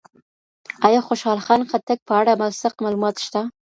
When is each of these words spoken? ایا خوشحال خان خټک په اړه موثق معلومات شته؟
ایا 0.87 1.01
خوشحال 1.07 1.39
خان 1.45 1.61
خټک 1.69 1.99
په 2.07 2.13
اړه 2.19 2.33
موثق 2.41 2.73
معلومات 2.83 3.15
شته؟ 3.25 3.41